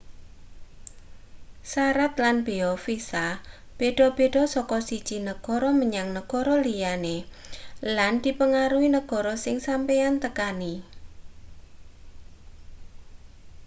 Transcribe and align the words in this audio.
sarat 1.71 2.13
lan 2.23 2.37
beya 2.47 2.71
visa 2.85 3.27
beda-beda 3.77 4.43
saka 4.55 4.77
siji 4.89 5.17
negara 5.29 5.69
menyang 5.81 6.09
negara 6.17 6.55
liya 6.65 6.93
lan 7.97 8.13
dipangaruhi 8.23 8.89
negara 8.97 9.33
sing 9.45 9.55
sampeyan 9.67 10.15
tekani 10.23 10.73